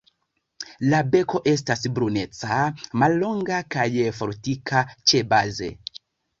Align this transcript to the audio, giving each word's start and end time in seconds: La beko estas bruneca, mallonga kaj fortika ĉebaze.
La 0.93 1.01
beko 1.15 1.41
estas 1.51 1.85
bruneca, 1.99 2.59
mallonga 3.03 3.61
kaj 3.77 3.87
fortika 4.23 4.85
ĉebaze. 4.99 5.75